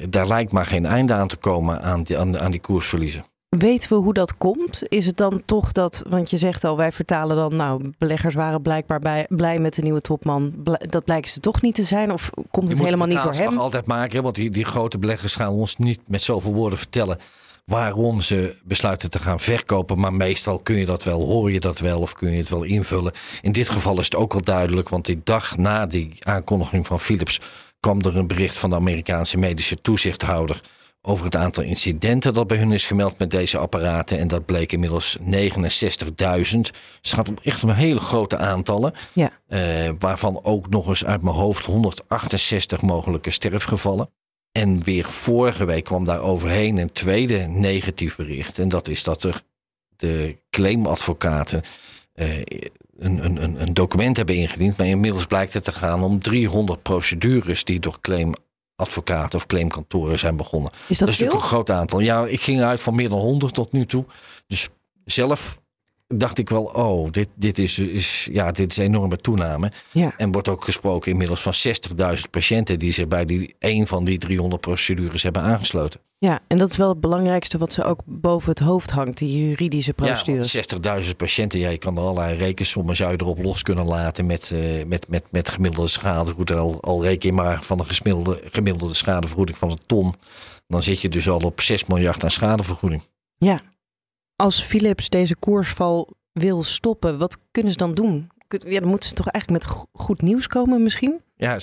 daar 0.09 0.27
lijkt 0.27 0.51
maar 0.51 0.65
geen 0.65 0.85
einde 0.85 1.13
aan 1.13 1.27
te 1.27 1.37
komen 1.37 1.81
aan 1.81 2.03
die, 2.03 2.17
aan, 2.17 2.39
aan 2.39 2.51
die 2.51 2.61
koersverliezen. 2.61 3.25
Weten 3.57 3.89
we 3.89 3.95
hoe 3.95 4.13
dat 4.13 4.37
komt? 4.37 4.81
Is 4.87 5.05
het 5.05 5.17
dan 5.17 5.41
toch 5.45 5.71
dat, 5.71 6.03
want 6.09 6.29
je 6.29 6.37
zegt 6.37 6.63
al, 6.63 6.77
wij 6.77 6.91
vertalen 6.91 7.35
dan, 7.35 7.55
nou, 7.55 7.91
beleggers 7.97 8.35
waren 8.35 8.61
blijkbaar 8.61 8.99
bij, 8.99 9.25
blij 9.29 9.59
met 9.59 9.75
de 9.75 9.81
nieuwe 9.81 10.01
topman. 10.01 10.53
Dat 10.79 11.03
blijkt 11.03 11.29
ze 11.29 11.39
toch 11.39 11.61
niet 11.61 11.75
te 11.75 11.83
zijn? 11.83 12.11
Of 12.11 12.29
komt 12.51 12.69
het 12.69 12.79
helemaal 12.79 13.07
niet 13.07 13.21
door 13.21 13.33
hem? 13.33 13.57
Altijd 13.57 13.85
maken, 13.85 14.23
want 14.23 14.35
die, 14.35 14.49
die 14.49 14.65
grote 14.65 14.97
beleggers 14.97 15.35
gaan 15.35 15.51
ons 15.51 15.77
niet 15.77 15.99
met 16.07 16.21
zoveel 16.21 16.53
woorden 16.53 16.77
vertellen 16.77 17.17
waarom 17.65 18.21
ze 18.21 18.55
besluiten 18.63 19.09
te 19.09 19.19
gaan 19.19 19.39
verkopen. 19.39 19.99
Maar 19.99 20.13
meestal 20.13 20.59
kun 20.59 20.75
je 20.75 20.85
dat 20.85 21.03
wel, 21.03 21.25
hoor 21.25 21.51
je 21.51 21.59
dat 21.59 21.79
wel 21.79 21.99
of 21.99 22.13
kun 22.13 22.31
je 22.31 22.37
het 22.37 22.49
wel 22.49 22.63
invullen. 22.63 23.13
In 23.41 23.51
dit 23.51 23.69
geval 23.69 23.99
is 23.99 24.05
het 24.05 24.15
ook 24.15 24.33
al 24.33 24.43
duidelijk, 24.43 24.89
want 24.89 25.05
die 25.05 25.21
dag 25.23 25.57
na 25.57 25.85
die 25.85 26.11
aankondiging 26.19 26.87
van 26.87 26.99
Philips 26.99 27.39
kwam 27.79 28.01
er 28.01 28.17
een 28.17 28.27
bericht 28.27 28.57
van 28.57 28.69
de 28.69 28.75
Amerikaanse 28.75 29.37
medische 29.37 29.81
toezichthouder 29.81 30.61
over 31.01 31.25
het 31.25 31.35
aantal 31.35 31.63
incidenten 31.63 32.33
dat 32.33 32.47
bij 32.47 32.57
hun 32.57 32.71
is 32.71 32.85
gemeld 32.85 33.17
met 33.17 33.31
deze 33.31 33.57
apparaten. 33.57 34.19
En 34.19 34.27
dat 34.27 34.45
bleek 34.45 34.71
inmiddels 34.71 35.17
69.000. 35.19 35.25
Dus 36.15 36.71
het 37.01 37.13
gaat 37.13 37.29
om 37.29 37.37
echt 37.43 37.63
om 37.63 37.69
hele 37.69 37.99
grote 37.99 38.37
aantallen. 38.37 38.93
Ja. 39.13 39.31
Uh, 39.47 39.89
waarvan 39.99 40.43
ook 40.43 40.69
nog 40.69 40.87
eens 40.87 41.05
uit 41.05 41.21
mijn 41.21 41.35
hoofd 41.35 41.65
168 41.65 42.81
mogelijke 42.81 43.31
sterfgevallen. 43.31 44.09
En 44.51 44.83
weer 44.83 45.05
vorige 45.05 45.65
week 45.65 45.83
kwam 45.83 46.03
daar 46.03 46.21
overheen 46.21 46.77
een 46.77 46.91
tweede 46.91 47.37
negatief 47.37 48.15
bericht. 48.15 48.59
En 48.59 48.69
dat 48.69 48.87
is 48.87 49.03
dat 49.03 49.23
er 49.23 49.41
de 49.95 50.37
claimadvocaten 50.49 51.61
uh, 52.15 52.37
een, 52.97 53.25
een, 53.25 53.61
een 53.61 53.73
document 53.73 54.17
hebben 54.17 54.35
ingediend. 54.35 54.77
Maar 54.77 54.87
inmiddels 54.87 55.25
blijkt 55.25 55.53
het 55.53 55.63
te 55.63 55.71
gaan 55.71 56.03
om 56.03 56.21
300 56.21 56.81
procedures 56.81 57.63
die 57.63 57.79
door 57.79 57.99
claim 58.01 58.33
advocaten 58.81 59.39
of 59.39 59.45
claimkantoren 59.45 60.19
zijn 60.19 60.35
begonnen. 60.35 60.71
Is 60.87 60.97
dat, 60.97 61.09
is 61.09 61.19
natuurlijk 61.19 61.41
een 61.43 61.49
groot 61.49 61.69
aantal. 61.69 61.99
Ja, 61.99 62.25
ik 62.25 62.41
ging 62.41 62.61
uit 62.61 62.81
van 62.81 62.95
meer 62.95 63.09
dan 63.09 63.19
100 63.19 63.53
tot 63.53 63.71
nu 63.71 63.85
toe. 63.85 64.05
Dus 64.47 64.69
zelf 65.05 65.60
dacht 66.11 66.37
ik 66.37 66.49
wel, 66.49 66.63
oh, 66.63 67.11
dit, 67.11 67.27
dit, 67.35 67.57
is, 67.57 67.79
is, 67.79 68.29
ja, 68.31 68.51
dit 68.51 68.71
is 68.71 68.77
een 68.77 68.83
enorme 68.83 69.17
toename. 69.17 69.71
Ja. 69.91 70.13
En 70.17 70.31
wordt 70.31 70.49
ook 70.49 70.63
gesproken 70.63 71.11
inmiddels 71.11 71.41
van 71.41 71.53
60.000 72.17 72.29
patiënten 72.29 72.79
die 72.79 72.93
zich 72.93 73.07
bij 73.07 73.25
die, 73.25 73.55
een 73.59 73.87
van 73.87 74.03
die 74.03 74.17
300 74.17 74.61
procedures 74.61 75.23
hebben 75.23 75.41
aangesloten. 75.41 75.99
Ja, 76.17 76.39
en 76.47 76.57
dat 76.57 76.69
is 76.69 76.77
wel 76.77 76.89
het 76.89 76.99
belangrijkste 76.99 77.57
wat 77.57 77.73
ze 77.73 77.83
ook 77.83 77.99
boven 78.05 78.49
het 78.49 78.59
hoofd 78.59 78.89
hangt, 78.89 79.17
die 79.17 79.47
juridische 79.47 79.93
procedures. 79.93 80.51
Ja, 80.51 80.63
60.000 81.03 81.15
patiënten, 81.17 81.59
ja, 81.59 81.69
je 81.69 81.77
kan 81.77 81.97
er 81.97 82.03
allerlei 82.03 82.37
rekensommen 82.37 82.95
zou 82.95 83.11
je 83.11 83.17
erop 83.21 83.43
los 83.43 83.61
kunnen 83.61 83.85
laten 83.85 84.25
met, 84.25 84.51
uh, 84.53 84.85
met, 84.85 85.07
met, 85.07 85.23
met 85.31 85.49
gemiddelde 85.49 85.89
schadevergoeding. 85.89 86.59
Al, 86.59 86.81
al 86.81 87.03
reken 87.03 87.29
je 87.29 87.35
maar 87.35 87.63
van 87.63 87.79
een 87.79 87.85
gemiddelde, 87.85 88.41
gemiddelde 88.51 88.93
schadevergoeding 88.93 89.57
van 89.57 89.69
een 89.69 89.79
ton. 89.85 90.13
Dan 90.67 90.83
zit 90.83 91.01
je 91.01 91.09
dus 91.09 91.29
al 91.29 91.39
op 91.39 91.61
6 91.61 91.85
miljard 91.85 92.23
aan 92.23 92.31
schadevergoeding. 92.31 93.01
Ja, 93.37 93.61
als 94.41 94.63
Philips 94.63 95.09
deze 95.09 95.35
koersval 95.35 96.09
wil 96.31 96.63
stoppen, 96.63 97.17
wat 97.17 97.37
kunnen 97.51 97.71
ze 97.71 97.77
dan 97.77 97.93
doen? 97.93 98.29
ja, 98.47 98.79
dan 98.79 98.89
moeten 98.89 99.09
ze 99.09 99.15
toch 99.15 99.27
eigenlijk 99.27 99.63
met 99.63 99.75
goed 99.93 100.21
nieuws 100.21 100.47
komen 100.47 100.83
misschien? 100.83 101.21
Ja, 101.35 101.57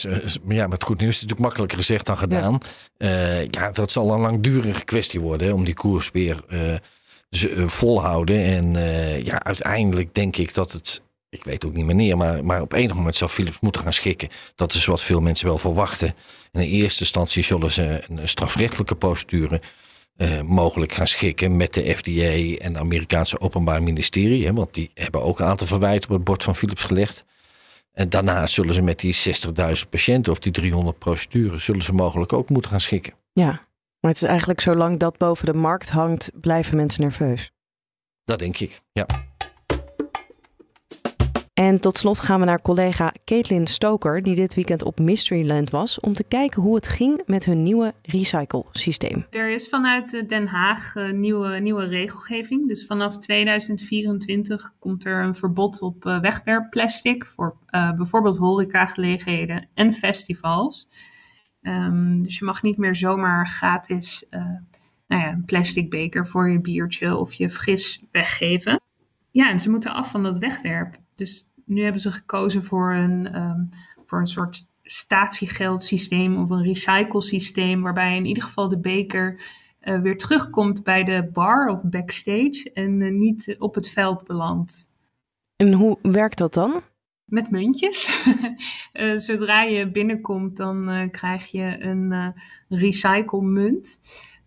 ja, 0.48 0.66
met 0.66 0.84
goed 0.84 0.98
nieuws 0.98 1.14
is 1.14 1.20
natuurlijk 1.20 1.40
makkelijker 1.40 1.78
gezegd 1.78 2.06
dan 2.06 2.18
gedaan. 2.18 2.58
Ja, 2.98 3.08
uh, 3.08 3.46
ja 3.46 3.70
dat 3.70 3.90
zal 3.90 4.12
een 4.12 4.20
langdurige 4.20 4.84
kwestie 4.84 5.20
worden 5.20 5.46
hè, 5.46 5.52
om 5.52 5.64
die 5.64 5.74
koers 5.74 6.10
weer 6.10 6.44
uh, 6.48 7.66
volhouden. 7.66 8.44
En 8.44 8.72
ja, 9.24 9.42
uiteindelijk 9.42 10.14
denk 10.14 10.36
ik 10.36 10.54
dat 10.54 10.72
het 10.72 11.02
ik 11.30 11.44
weet 11.44 11.64
ook 11.64 11.74
niet 11.74 11.86
wanneer, 11.86 12.16
maar, 12.16 12.44
maar 12.44 12.60
op 12.60 12.72
enig 12.72 12.96
moment 12.96 13.16
zal 13.16 13.28
Philips 13.28 13.60
moeten 13.60 13.82
gaan 13.82 13.92
schikken. 13.92 14.28
Dat 14.54 14.74
is 14.74 14.84
wat 14.84 15.02
veel 15.02 15.20
mensen 15.20 15.46
wel 15.46 15.58
verwachten. 15.58 16.14
In 16.52 16.60
eerste 16.60 17.00
instantie 17.00 17.42
zullen 17.42 17.70
ze 17.70 18.04
een 18.08 18.28
strafrechtelijke 18.28 18.94
procedure 18.94 19.60
uh, 20.18 20.40
mogelijk 20.40 20.92
gaan 20.92 21.06
schikken 21.06 21.56
met 21.56 21.74
de 21.74 21.94
FDA 21.96 22.62
en 22.64 22.72
het 22.72 22.76
Amerikaanse 22.76 23.40
Openbaar 23.40 23.82
Ministerie. 23.82 24.46
Hè, 24.46 24.52
want 24.52 24.74
die 24.74 24.90
hebben 24.94 25.22
ook 25.22 25.40
een 25.40 25.46
aantal 25.46 25.66
verwijten 25.66 26.10
op 26.10 26.16
het 26.16 26.24
bord 26.24 26.42
van 26.42 26.54
Philips 26.54 26.84
gelegd. 26.84 27.24
En 27.92 28.08
daarna 28.08 28.46
zullen 28.46 28.74
ze 28.74 28.82
met 28.82 28.98
die 28.98 29.16
60.000 29.16 29.88
patiënten 29.90 30.32
of 30.32 30.38
die 30.38 30.52
300 30.52 30.98
procedures, 30.98 31.64
zullen 31.64 31.82
ze 31.82 31.92
mogelijk 31.92 32.32
ook 32.32 32.48
moeten 32.48 32.70
gaan 32.70 32.80
schikken. 32.80 33.12
Ja, 33.32 33.60
maar 34.00 34.10
het 34.10 34.22
is 34.22 34.28
eigenlijk 34.28 34.60
zolang 34.60 34.98
dat 34.98 35.16
boven 35.16 35.46
de 35.46 35.54
markt 35.54 35.90
hangt, 35.90 36.30
blijven 36.34 36.76
mensen 36.76 37.02
nerveus. 37.02 37.50
Dat 38.24 38.38
denk 38.38 38.58
ik, 38.58 38.80
ja. 38.92 39.06
En 41.58 41.80
tot 41.80 41.98
slot 41.98 42.20
gaan 42.20 42.40
we 42.40 42.46
naar 42.46 42.62
collega 42.62 43.12
Caitlin 43.24 43.66
Stoker, 43.66 44.22
die 44.22 44.34
dit 44.34 44.54
weekend 44.54 44.84
op 44.84 44.98
Mysteryland 44.98 45.70
was, 45.70 46.00
om 46.00 46.12
te 46.12 46.24
kijken 46.24 46.62
hoe 46.62 46.74
het 46.74 46.88
ging 46.88 47.22
met 47.26 47.44
hun 47.44 47.62
nieuwe 47.62 47.92
recycle-systeem. 48.02 49.26
Er 49.30 49.50
is 49.50 49.68
vanuit 49.68 50.28
Den 50.28 50.46
Haag 50.46 50.94
een 50.94 51.20
nieuwe, 51.20 51.58
nieuwe 51.58 51.84
regelgeving. 51.84 52.68
Dus 52.68 52.86
vanaf 52.86 53.18
2024 53.18 54.72
komt 54.78 55.04
er 55.04 55.22
een 55.22 55.34
verbod 55.34 55.80
op 55.80 56.04
uh, 56.04 56.20
wegwerpplastic 56.20 57.26
voor 57.26 57.56
uh, 57.70 57.92
bijvoorbeeld 57.92 58.36
horecagelegenheden 58.36 59.68
en 59.74 59.92
festivals. 59.92 60.90
Um, 61.62 62.22
dus 62.22 62.38
je 62.38 62.44
mag 62.44 62.62
niet 62.62 62.76
meer 62.76 62.94
zomaar 62.94 63.48
gratis 63.48 64.26
nou 65.06 65.22
ja, 65.22 65.28
een 65.28 65.44
plastic 65.44 65.90
beker 65.90 66.26
voor 66.26 66.50
je 66.50 66.60
biertje 66.60 67.16
of 67.16 67.32
je 67.32 67.50
fris 67.50 68.02
weggeven. 68.10 68.80
Ja, 69.30 69.50
en 69.50 69.60
ze 69.60 69.70
moeten 69.70 69.92
af 69.92 70.10
van 70.10 70.22
dat 70.22 70.38
wegwerp. 70.38 70.96
Dus 71.14 71.52
nu 71.64 71.82
hebben 71.82 72.00
ze 72.00 72.10
gekozen 72.10 72.64
voor 72.64 72.94
een, 72.94 73.36
um, 73.36 73.68
voor 74.04 74.18
een 74.18 74.26
soort 74.26 74.66
statiegeldsysteem 74.82 76.36
of 76.36 76.50
een 76.50 76.62
recyclesysteem, 76.62 77.82
waarbij 77.82 78.16
in 78.16 78.26
ieder 78.26 78.42
geval 78.42 78.68
de 78.68 78.78
beker 78.78 79.40
uh, 79.82 80.00
weer 80.00 80.18
terugkomt 80.18 80.82
bij 80.82 81.04
de 81.04 81.30
bar 81.32 81.68
of 81.68 81.82
backstage 81.84 82.70
en 82.74 83.00
uh, 83.00 83.12
niet 83.12 83.56
op 83.58 83.74
het 83.74 83.90
veld 83.90 84.26
belandt. 84.26 84.90
En 85.56 85.72
hoe 85.72 85.98
werkt 86.02 86.38
dat 86.38 86.54
dan? 86.54 86.82
Met 87.24 87.50
muntjes. 87.50 88.26
uh, 88.92 89.18
zodra 89.28 89.62
je 89.62 89.90
binnenkomt, 89.90 90.56
dan 90.56 91.08
krijg 91.10 91.46
je 91.46 91.76
een 91.80 92.34
recycle 92.68 93.42
munt 93.42 94.00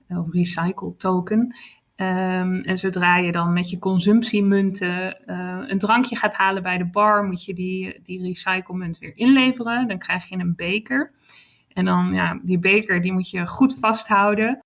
of 0.07 0.31
recycle 0.31 0.95
token. 0.97 1.55
Um, 2.01 2.61
en 2.61 2.77
zodra 2.77 3.17
je 3.17 3.31
dan 3.31 3.53
met 3.53 3.69
je 3.69 3.79
consumptiemunten 3.79 5.21
uh, 5.25 5.63
een 5.67 5.77
drankje 5.77 6.15
gaat 6.15 6.33
halen 6.33 6.63
bij 6.63 6.77
de 6.77 6.85
bar, 6.85 7.23
moet 7.23 7.45
je 7.45 7.53
die, 7.53 7.99
die 8.03 8.21
recyclemunt 8.21 8.97
weer 8.97 9.17
inleveren. 9.17 9.87
Dan 9.87 9.97
krijg 9.97 10.29
je 10.29 10.37
een 10.37 10.55
beker. 10.55 11.11
En 11.73 11.85
dan, 11.85 12.13
ja, 12.13 12.39
die 12.43 12.59
beker 12.59 13.01
die 13.01 13.13
moet 13.13 13.29
je 13.29 13.47
goed 13.47 13.75
vasthouden. 13.79 14.63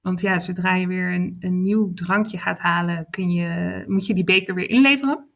Want 0.00 0.20
ja, 0.20 0.38
zodra 0.38 0.74
je 0.74 0.86
weer 0.86 1.14
een, 1.14 1.36
een 1.40 1.62
nieuw 1.62 1.94
drankje 1.94 2.38
gaat 2.38 2.58
halen, 2.58 3.06
kun 3.10 3.30
je, 3.30 3.84
moet 3.86 4.06
je 4.06 4.14
die 4.14 4.24
beker 4.24 4.54
weer 4.54 4.70
inleveren. 4.70 5.28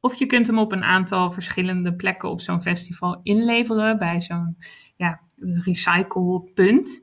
Of 0.00 0.18
je 0.18 0.26
kunt 0.26 0.46
hem 0.46 0.58
op 0.58 0.72
een 0.72 0.84
aantal 0.84 1.30
verschillende 1.30 1.94
plekken 1.94 2.30
op 2.30 2.40
zo'n 2.40 2.62
festival 2.62 3.20
inleveren 3.22 3.98
bij 3.98 4.20
zo'n 4.20 4.56
ja, 4.96 5.20
recyclepunt. 5.64 7.00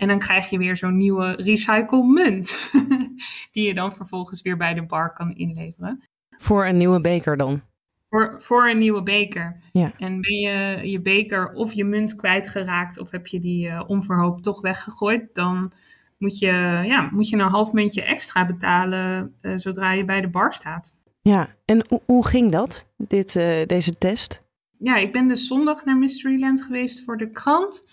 En 0.00 0.08
dan 0.08 0.18
krijg 0.18 0.50
je 0.50 0.58
weer 0.58 0.76
zo'n 0.76 0.96
nieuwe 0.96 1.32
recycle 1.32 2.04
munt. 2.04 2.70
die 3.52 3.66
je 3.66 3.74
dan 3.74 3.94
vervolgens 3.94 4.42
weer 4.42 4.56
bij 4.56 4.74
de 4.74 4.82
bar 4.82 5.12
kan 5.12 5.34
inleveren. 5.34 6.02
Voor 6.38 6.66
een 6.66 6.76
nieuwe 6.76 7.00
beker 7.00 7.36
dan? 7.36 7.62
Voor, 8.08 8.34
voor 8.42 8.68
een 8.68 8.78
nieuwe 8.78 9.02
beker. 9.02 9.60
Ja. 9.72 9.92
En 9.98 10.20
ben 10.20 10.34
je 10.34 10.90
je 10.90 11.00
beker 11.00 11.52
of 11.52 11.72
je 11.72 11.84
munt 11.84 12.16
kwijtgeraakt 12.16 12.98
of 12.98 13.10
heb 13.10 13.26
je 13.26 13.40
die 13.40 13.68
uh, 13.68 13.82
onverhoopt 13.86 14.42
toch 14.42 14.60
weggegooid, 14.60 15.34
dan 15.34 15.72
moet 16.18 16.38
je, 16.38 16.82
ja, 16.86 17.08
moet 17.12 17.28
je 17.28 17.36
een 17.36 17.48
half 17.48 17.72
muntje 17.72 18.02
extra 18.02 18.46
betalen 18.46 19.34
uh, 19.42 19.52
zodra 19.56 19.92
je 19.92 20.04
bij 20.04 20.20
de 20.20 20.28
bar 20.28 20.52
staat. 20.52 20.96
Ja, 21.22 21.48
en 21.64 21.84
hoe 22.04 22.26
ging 22.26 22.52
dat, 22.52 22.92
dit, 22.96 23.34
uh, 23.34 23.44
deze 23.66 23.98
test? 23.98 24.42
Ja, 24.78 24.96
ik 24.96 25.12
ben 25.12 25.28
dus 25.28 25.46
zondag 25.46 25.84
naar 25.84 25.96
Mysteryland 25.96 26.62
geweest 26.62 27.04
voor 27.04 27.16
de 27.16 27.30
krant. 27.30 27.84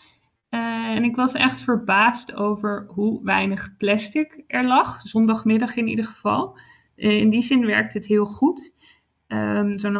Uh, 0.49 0.95
en 0.95 1.03
ik 1.03 1.15
was 1.15 1.33
echt 1.33 1.61
verbaasd 1.61 2.35
over 2.35 2.85
hoe 2.87 3.23
weinig 3.23 3.77
plastic 3.77 4.43
er 4.47 4.65
lag. 4.65 5.01
Zondagmiddag 5.01 5.75
in 5.75 5.87
ieder 5.87 6.05
geval. 6.05 6.57
Uh, 6.95 7.17
in 7.17 7.29
die 7.29 7.41
zin 7.41 7.65
werkt 7.65 7.93
het 7.93 8.05
heel 8.05 8.25
goed. 8.25 8.73
Um, 9.27 9.77
Zo'n 9.79 9.95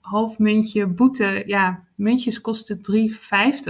half, 0.00 0.38
muntje 0.38 0.86
boete. 0.86 1.42
Ja, 1.46 1.80
muntjes 1.94 2.40
kosten 2.40 2.80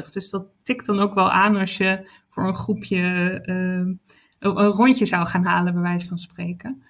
3,50. 0.06 0.12
Dus 0.12 0.30
dat 0.30 0.46
tikt 0.62 0.86
dan 0.86 0.98
ook 0.98 1.14
wel 1.14 1.30
aan 1.30 1.56
als 1.56 1.76
je 1.76 2.10
voor 2.28 2.46
een 2.46 2.54
groepje 2.54 2.98
uh, 3.46 3.94
een 4.38 4.66
rondje 4.66 5.06
zou 5.06 5.26
gaan 5.26 5.44
halen, 5.44 5.72
bij 5.72 5.82
wijze 5.82 6.06
van 6.06 6.18
spreken. 6.18 6.82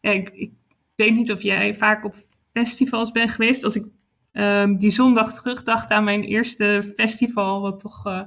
Ik, 0.00 0.28
ik, 0.28 0.52
weet 0.94 1.14
niet 1.14 1.32
of 1.32 1.42
jij 1.42 1.74
vaak 1.74 2.04
op 2.04 2.14
festivals 2.52 3.10
bent 3.10 3.30
geweest. 3.30 3.64
Als 3.64 3.76
ik 3.76 3.86
um, 4.32 4.78
die 4.78 4.90
zondag 4.90 5.34
terugdacht 5.34 5.90
aan 5.90 6.04
mijn 6.04 6.22
eerste 6.22 6.92
festival, 6.96 7.60
wat 7.60 7.80
toch 7.80 8.26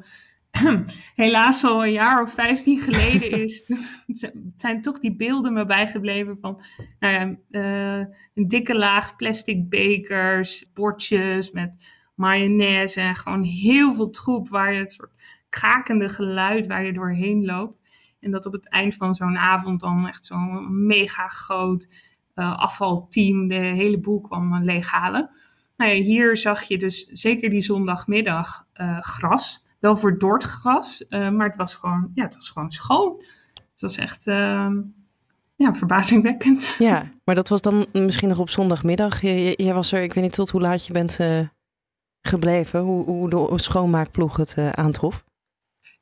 helaas 1.15 1.63
al 1.63 1.85
een 1.85 1.91
jaar 1.91 2.21
of 2.21 2.33
vijftien 2.33 2.79
geleden 2.79 3.31
is, 3.43 3.71
zijn 4.55 4.81
toch 4.81 4.99
die 4.99 5.15
beelden 5.15 5.53
me 5.53 5.65
bijgebleven 5.65 6.37
van 6.41 6.61
nou 6.99 7.37
uh, 7.51 8.05
een 8.33 8.47
dikke 8.47 8.75
laag 8.75 9.15
plastic 9.15 9.69
bekers, 9.69 10.71
bordjes 10.73 11.51
met 11.51 11.85
mayonaise 12.15 13.01
en 13.01 13.15
gewoon 13.15 13.43
heel 13.43 13.93
veel 13.93 14.09
troep 14.09 14.49
waar 14.49 14.73
je 14.73 14.79
het 14.79 14.93
soort 14.93 15.11
krakende 15.49 16.09
geluid 16.09 16.67
waar 16.67 16.85
je 16.85 16.93
doorheen 16.93 17.45
loopt. 17.45 17.75
En 18.19 18.31
dat 18.31 18.45
op 18.45 18.53
het 18.53 18.69
eind 18.69 18.95
van 18.95 19.15
zo'n 19.15 19.37
avond 19.37 19.79
dan 19.79 20.07
echt 20.07 20.25
zo'n 20.25 20.85
mega 20.85 21.27
groot 21.27 21.87
uh, 22.35 22.59
afvalteam 22.59 23.47
de 23.47 23.55
hele 23.55 23.99
boel 23.99 24.21
kwam 24.21 24.63
leeghalen. 24.63 25.29
Nou 25.77 25.91
hier 25.91 26.37
zag 26.37 26.63
je 26.63 26.77
dus 26.77 27.05
zeker 27.05 27.49
die 27.49 27.61
zondagmiddag 27.61 28.67
gras 28.99 29.66
wel 29.79 29.95
verdord 29.95 30.43
gras, 30.43 31.05
uh, 31.09 31.29
maar 31.29 31.47
het 31.47 31.57
was 31.57 31.75
gewoon, 31.75 32.11
ja, 32.13 32.23
het 32.23 32.35
was 32.35 32.49
gewoon 32.49 32.71
schoon. 32.71 33.23
Het 33.53 33.81
was 33.81 33.95
echt 33.95 34.27
uh, 34.27 34.69
ja, 35.55 35.73
verbazingwekkend. 35.73 36.75
Ja, 36.79 37.03
maar 37.23 37.35
dat 37.35 37.49
was 37.49 37.61
dan 37.61 37.85
misschien 37.93 38.29
nog 38.29 38.39
op 38.39 38.49
zondagmiddag. 38.49 39.21
Jij 39.21 39.73
was 39.73 39.91
er, 39.91 40.01
ik 40.01 40.13
weet 40.13 40.23
niet 40.23 40.33
tot 40.33 40.49
hoe 40.49 40.61
laat 40.61 40.85
je 40.85 40.93
bent 40.93 41.19
uh, 41.21 41.39
gebleven, 42.21 42.79
hoe, 42.79 43.05
hoe 43.05 43.29
de 43.29 43.51
schoonmaakploeg 43.55 44.37
het 44.37 44.55
uh, 44.59 44.69
aantrof. 44.69 45.25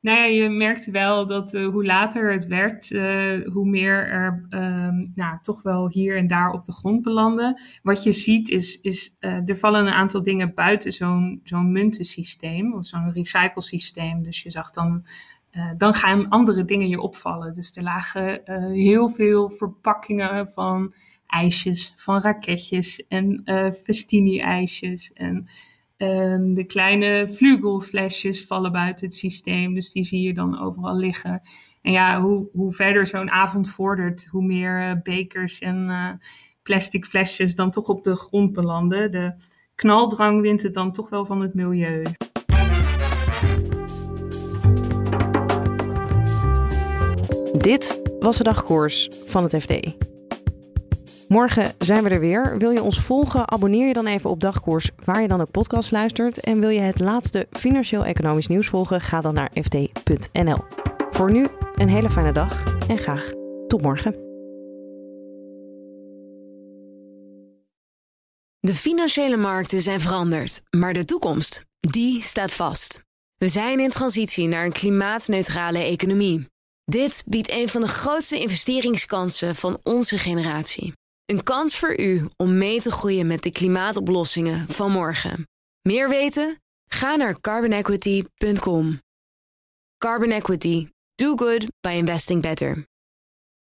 Nou 0.05 0.17
ja, 0.17 0.25
je 0.25 0.49
merkt 0.49 0.85
wel 0.85 1.27
dat 1.27 1.53
uh, 1.53 1.67
hoe 1.67 1.85
later 1.85 2.31
het 2.31 2.47
werd, 2.47 2.89
uh, 2.89 3.47
hoe 3.47 3.65
meer 3.65 4.07
er 4.07 4.45
um, 4.49 5.11
nou, 5.15 5.37
toch 5.41 5.61
wel 5.61 5.89
hier 5.89 6.17
en 6.17 6.27
daar 6.27 6.51
op 6.51 6.65
de 6.65 6.71
grond 6.71 7.01
belanden. 7.01 7.61
Wat 7.83 8.03
je 8.03 8.11
ziet 8.11 8.49
is, 8.49 8.81
is 8.81 9.17
uh, 9.19 9.49
er 9.49 9.57
vallen 9.57 9.85
een 9.85 9.93
aantal 9.93 10.23
dingen 10.23 10.53
buiten 10.53 10.93
zo'n 10.93 11.41
zo'n 11.43 11.71
muntensysteem, 11.71 12.73
of 12.73 12.85
zo'n 12.85 13.11
recyclesysteem. 13.11 14.23
Dus 14.23 14.43
je 14.43 14.51
zag 14.51 14.71
dan, 14.71 15.05
dan 15.77 15.93
gaan 15.93 16.29
andere 16.29 16.65
dingen 16.65 16.87
je 16.87 17.01
opvallen. 17.01 17.53
Dus 17.53 17.75
er 17.75 17.83
lagen 17.83 18.41
heel 18.73 19.09
veel 19.09 19.49
verpakkingen 19.49 20.49
van 20.49 20.93
ijsjes, 21.27 21.93
van 21.97 22.21
raketjes 22.21 23.07
en 23.07 23.43
festini-ijsjes 23.83 25.13
en... 25.13 25.47
Um, 25.97 26.53
de 26.53 26.63
kleine 26.63 27.27
vlugelflesjes 27.29 28.45
vallen 28.45 28.71
buiten 28.71 29.05
het 29.05 29.15
systeem, 29.15 29.73
dus 29.73 29.91
die 29.91 30.03
zie 30.03 30.21
je 30.21 30.33
dan 30.33 30.59
overal 30.59 30.95
liggen. 30.95 31.41
En 31.81 31.91
ja, 31.91 32.21
hoe, 32.21 32.49
hoe 32.53 32.73
verder 32.73 33.07
zo'n 33.07 33.31
avond 33.31 33.69
vordert, 33.69 34.25
hoe 34.25 34.45
meer 34.45 34.89
uh, 34.89 35.01
bekers 35.03 35.59
en 35.59 35.87
uh, 35.89 36.09
plastic 36.63 37.05
flesjes 37.05 37.55
dan 37.55 37.71
toch 37.71 37.87
op 37.87 38.03
de 38.03 38.15
grond 38.15 38.53
belanden. 38.53 39.11
De 39.11 39.33
knaldrang 39.75 40.41
wint 40.41 40.61
het 40.61 40.73
dan 40.73 40.91
toch 40.91 41.09
wel 41.09 41.25
van 41.25 41.41
het 41.41 41.53
milieu. 41.53 42.03
Dit 47.57 48.01
was 48.19 48.37
de 48.37 48.43
dagkoers 48.43 49.09
van 49.25 49.43
het 49.43 49.55
FD. 49.55 49.95
Morgen 51.27 51.73
zijn 51.77 52.03
we 52.03 52.09
er 52.09 52.19
weer. 52.19 52.57
Wil 52.57 52.71
je 52.71 52.83
ons 52.83 52.99
volgen? 52.99 53.51
Abonneer 53.51 53.87
je 53.87 53.93
dan 53.93 54.07
even 54.07 54.29
op 54.29 54.39
Dagkoers, 54.39 54.89
waar 55.03 55.21
je 55.21 55.27
dan 55.27 55.41
ook 55.41 55.51
podcast 55.51 55.91
luistert. 55.91 56.39
En 56.39 56.59
wil 56.59 56.69
je 56.69 56.79
het 56.79 56.99
laatste 56.99 57.47
financieel-economisch 57.51 58.47
nieuws 58.47 58.67
volgen? 58.67 59.01
Ga 59.01 59.21
dan 59.21 59.33
naar 59.33 59.51
ft.nl. 59.53 60.57
Voor 61.11 61.31
nu 61.31 61.47
een 61.75 61.89
hele 61.89 62.09
fijne 62.09 62.31
dag 62.31 62.63
en 62.87 62.97
graag 62.97 63.31
tot 63.67 63.81
morgen. 63.81 64.15
De 68.59 68.73
financiële 68.73 69.37
markten 69.37 69.81
zijn 69.81 69.99
veranderd, 69.99 70.61
maar 70.69 70.93
de 70.93 71.05
toekomst, 71.05 71.65
die 71.79 72.21
staat 72.21 72.53
vast. 72.53 73.03
We 73.37 73.47
zijn 73.47 73.79
in 73.79 73.89
transitie 73.89 74.47
naar 74.47 74.65
een 74.65 74.71
klimaatneutrale 74.71 75.79
economie. 75.79 76.47
Dit 76.85 77.23
biedt 77.25 77.51
een 77.51 77.69
van 77.69 77.81
de 77.81 77.87
grootste 77.87 78.39
investeringskansen 78.39 79.55
van 79.55 79.79
onze 79.83 80.17
generatie. 80.17 80.93
Een 81.25 81.43
kans 81.43 81.77
voor 81.77 81.99
u 81.99 82.27
om 82.37 82.57
mee 82.57 82.81
te 82.81 82.91
groeien 82.91 83.27
met 83.27 83.43
de 83.43 83.51
klimaatoplossingen 83.51 84.69
van 84.69 84.91
morgen. 84.91 85.47
Meer 85.81 86.09
weten? 86.09 86.61
Ga 86.89 87.15
naar 87.15 87.41
carbonequity.com. 87.41 88.99
Carbon 89.97 90.31
Equity. 90.31 90.87
Do 91.15 91.35
good 91.35 91.67
by 91.81 91.89
investing 91.89 92.41
better. 92.41 92.85